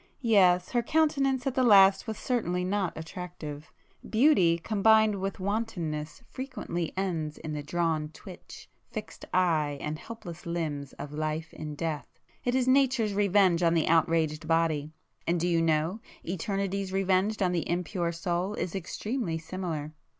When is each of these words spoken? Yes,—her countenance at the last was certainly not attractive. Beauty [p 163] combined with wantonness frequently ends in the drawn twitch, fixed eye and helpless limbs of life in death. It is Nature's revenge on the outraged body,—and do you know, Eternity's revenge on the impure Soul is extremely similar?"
Yes,—her 0.23 0.81
countenance 0.81 1.45
at 1.45 1.53
the 1.53 1.61
last 1.61 2.07
was 2.07 2.17
certainly 2.17 2.63
not 2.63 2.97
attractive. 2.97 3.71
Beauty 4.01 4.57
[p 4.57 4.61
163] 4.63 4.67
combined 4.67 5.21
with 5.21 5.39
wantonness 5.39 6.23
frequently 6.27 6.91
ends 6.97 7.37
in 7.37 7.53
the 7.53 7.61
drawn 7.61 8.09
twitch, 8.09 8.67
fixed 8.89 9.25
eye 9.31 9.77
and 9.79 9.99
helpless 9.99 10.47
limbs 10.47 10.93
of 10.93 11.13
life 11.13 11.53
in 11.53 11.75
death. 11.75 12.19
It 12.43 12.55
is 12.55 12.67
Nature's 12.67 13.13
revenge 13.13 13.61
on 13.61 13.75
the 13.75 13.87
outraged 13.87 14.47
body,—and 14.47 15.39
do 15.39 15.47
you 15.47 15.61
know, 15.61 15.99
Eternity's 16.27 16.91
revenge 16.91 17.39
on 17.39 17.51
the 17.51 17.69
impure 17.69 18.11
Soul 18.11 18.55
is 18.55 18.73
extremely 18.73 19.37
similar?" 19.37 19.93